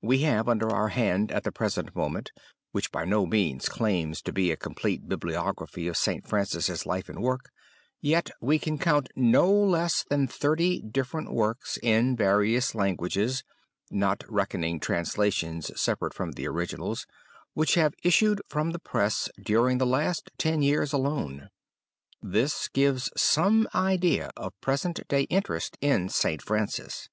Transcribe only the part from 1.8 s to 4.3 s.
moment what by no means claims